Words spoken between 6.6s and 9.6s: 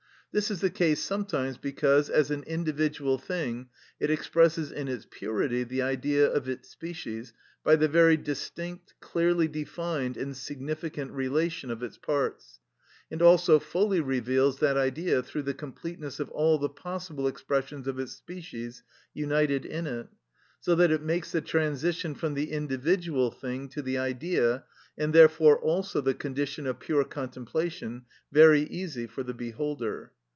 species by the very distinct, clearly